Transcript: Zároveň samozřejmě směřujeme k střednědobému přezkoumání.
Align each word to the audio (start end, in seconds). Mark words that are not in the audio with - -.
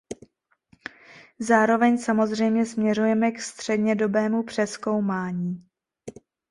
Zároveň 1.39 1.97
samozřejmě 1.97 2.65
směřujeme 2.65 3.31
k 3.31 3.41
střednědobému 3.41 4.43
přezkoumání. 4.43 5.63